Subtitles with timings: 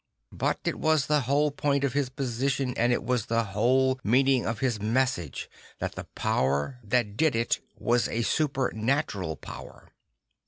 [0.31, 4.27] But it was the whole point of his position, and it was the whole mean
[4.29, 9.89] ing of his message, that the power that did it was a supernatural power.